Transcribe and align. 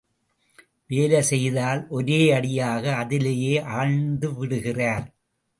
வேலை 0.89 1.21
செய்தால், 1.21 1.81
ஒரேயடியாக 1.91 2.83
அதிலேயே 2.93 3.55
ஆழ்ந்துவிடுகிறார். 3.77 5.05